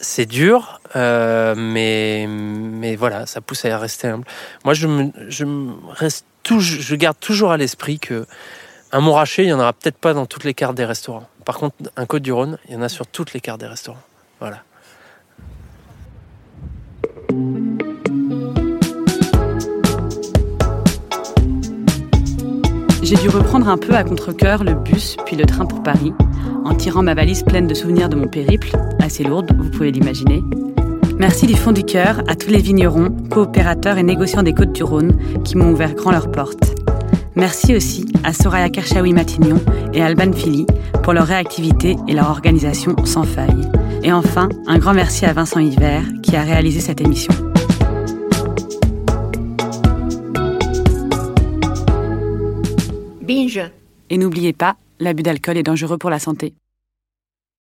c'est 0.07 0.27
dur, 0.27 0.81
euh, 0.95 1.55
mais 1.57 2.27
mais 2.29 2.95
voilà, 2.95 3.27
ça 3.27 3.41
pousse 3.41 3.65
à 3.65 3.77
rester 3.77 4.07
humble. 4.07 4.25
Moi, 4.65 4.73
je 4.73 4.87
me, 4.87 5.73
reste 5.91 6.25
tout, 6.45 6.61
je 6.61 6.95
garde 6.95 7.19
toujours 7.19 7.51
à 7.51 7.57
l'esprit 7.57 7.99
que 7.99 8.25
un 8.93 9.01
Montrachet, 9.01 9.43
il 9.43 9.49
y 9.49 9.53
en 9.53 9.59
aura 9.59 9.73
peut-être 9.73 9.99
pas 9.99 10.15
dans 10.15 10.27
toutes 10.27 10.45
les 10.45 10.55
cartes 10.55 10.77
des 10.77 10.85
restaurants. 10.85 11.29
Par 11.45 11.59
contre, 11.59 11.75
un 11.97 12.07
Côte 12.07 12.23
du 12.23 12.33
Rhône, 12.33 12.57
il 12.69 12.75
y 12.75 12.77
en 12.77 12.83
a 12.83 12.89
sur 12.89 13.07
toutes 13.09 13.33
les 13.33 13.41
cartes 13.41 13.61
des 13.61 13.67
restaurants. 13.67 13.99
Voilà. 14.39 14.63
J'ai 23.03 23.17
dû 23.17 23.29
reprendre 23.29 23.69
un 23.69 23.77
peu 23.79 23.95
à 23.95 24.05
contre-coeur 24.05 24.63
le 24.63 24.75
bus 24.75 25.17
puis 25.27 25.37
le 25.37 25.47
train 25.47 25.67
pour 25.67 25.83
Paris, 25.83 26.13
en 26.67 26.75
tirant 26.75 27.03
ma 27.03 27.15
valise 27.15 27.45
pleine 27.45 27.69
de 27.69 27.75
souvenirs 27.75 28.09
de 28.09 28.17
mon 28.17 28.27
périple, 28.27 28.77
assez 29.01 29.23
lourde, 29.23 29.55
vous 29.57 29.71
pouvez 29.71 29.93
l'imaginer. 29.93 30.43
Merci 31.19 31.47
du 31.47 31.55
fond 31.55 31.71
du 31.71 31.85
cœur 31.85 32.23
à 32.27 32.35
tous 32.35 32.51
les 32.51 32.61
vignerons, 32.61 33.11
coopérateurs 33.31 33.99
et 33.99 34.03
négociants 34.03 34.43
des 34.43 34.53
Côtes-du-Rhône 34.53 35.17
qui 35.45 35.57
m'ont 35.57 35.71
ouvert 35.71 35.95
grand 35.95 36.11
leurs 36.11 36.31
portes. 36.31 36.75
Merci 37.37 37.77
aussi 37.77 38.07
à 38.25 38.33
Soraya 38.33 38.69
Kershawi 38.69 39.13
Matignon 39.13 39.61
et 39.95 40.03
Alban 40.03 40.33
Philly 40.33 40.67
pour 41.05 41.13
leur 41.13 41.27
réactivité 41.27 41.97
et 42.09 42.15
leur 42.15 42.31
organisation 42.31 42.97
sans 43.05 43.23
faille. 43.23 43.71
Et 44.03 44.13
enfin, 44.13 44.49
un 44.67 44.79
grand 44.79 44.95
merci 44.95 45.25
à 45.25 45.33
Vincent 45.33 45.61
Hiver 45.61 46.03
qui 46.23 46.35
a 46.35 46.43
réalisé 46.43 46.81
cette 46.81 47.01
émission. 47.01 47.33
Binge. 53.23 53.61
Et 54.09 54.19
n'oubliez 54.19 54.53
pas, 54.53 54.77
l'abus 54.99 55.23
d'alcool 55.23 55.57
est 55.57 55.63
dangereux 55.63 55.99
pour 55.99 56.11
la 56.11 56.19
santé. 56.19 56.55